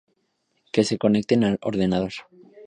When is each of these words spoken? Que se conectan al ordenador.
Que 0.73 0.83
se 0.83 0.97
conectan 0.97 1.43
al 1.43 1.59
ordenador. 1.61 2.13